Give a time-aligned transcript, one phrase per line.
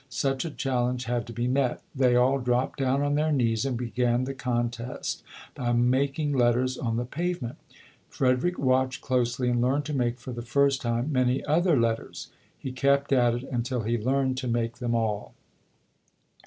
[0.09, 1.79] Such a challenge had to be met.
[1.93, 5.21] They all dropped down on their knees and began the contest
[5.53, 7.57] by making letters on 24] UNSUNG HEROES the pavement.
[8.09, 12.31] Frederick watched closely and learned to make for the first time many other letters.
[12.57, 15.35] He kept at it until he learned to make them all.